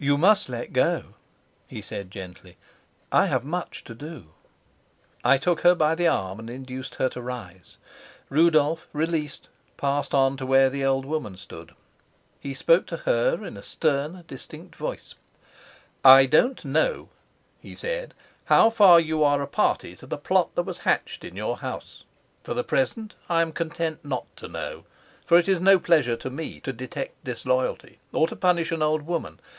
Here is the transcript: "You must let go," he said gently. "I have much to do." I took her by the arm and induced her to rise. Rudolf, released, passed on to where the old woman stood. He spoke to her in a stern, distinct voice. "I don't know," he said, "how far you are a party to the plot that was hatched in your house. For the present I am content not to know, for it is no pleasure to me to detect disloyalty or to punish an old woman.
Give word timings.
"You 0.00 0.16
must 0.16 0.48
let 0.48 0.72
go," 0.72 1.14
he 1.66 1.82
said 1.82 2.12
gently. 2.12 2.56
"I 3.10 3.26
have 3.26 3.42
much 3.42 3.82
to 3.82 3.96
do." 3.96 4.30
I 5.24 5.38
took 5.38 5.62
her 5.62 5.74
by 5.74 5.96
the 5.96 6.06
arm 6.06 6.38
and 6.38 6.48
induced 6.48 6.94
her 7.02 7.08
to 7.08 7.20
rise. 7.20 7.78
Rudolf, 8.28 8.86
released, 8.92 9.48
passed 9.76 10.14
on 10.14 10.36
to 10.36 10.46
where 10.46 10.70
the 10.70 10.84
old 10.84 11.04
woman 11.04 11.36
stood. 11.36 11.74
He 12.38 12.54
spoke 12.54 12.86
to 12.86 12.98
her 12.98 13.44
in 13.44 13.56
a 13.56 13.62
stern, 13.64 14.22
distinct 14.28 14.76
voice. 14.76 15.16
"I 16.04 16.26
don't 16.26 16.64
know," 16.64 17.08
he 17.60 17.74
said, 17.74 18.14
"how 18.44 18.70
far 18.70 19.00
you 19.00 19.24
are 19.24 19.42
a 19.42 19.48
party 19.48 19.96
to 19.96 20.06
the 20.06 20.16
plot 20.16 20.54
that 20.54 20.62
was 20.62 20.78
hatched 20.86 21.24
in 21.24 21.34
your 21.34 21.56
house. 21.56 22.04
For 22.44 22.54
the 22.54 22.62
present 22.62 23.16
I 23.28 23.42
am 23.42 23.50
content 23.50 24.04
not 24.04 24.26
to 24.36 24.46
know, 24.46 24.84
for 25.26 25.36
it 25.38 25.48
is 25.48 25.58
no 25.58 25.80
pleasure 25.80 26.14
to 26.18 26.30
me 26.30 26.60
to 26.60 26.72
detect 26.72 27.24
disloyalty 27.24 27.98
or 28.12 28.28
to 28.28 28.36
punish 28.36 28.70
an 28.70 28.80
old 28.82 29.02
woman. 29.02 29.40